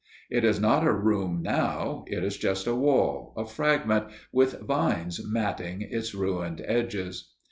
It 0.31 0.43
is 0.43 0.59
not 0.59 0.83
a 0.83 0.91
room 0.91 1.43
now; 1.43 2.05
it 2.07 2.23
is 2.23 2.35
just 2.39 2.65
a 2.65 2.73
wall, 2.73 3.33
a 3.37 3.45
fragment, 3.45 4.05
with 4.31 4.59
vines 4.61 5.21
matting 5.23 5.83
its 5.83 6.15
ruined 6.15 6.59
edges. 6.65 7.29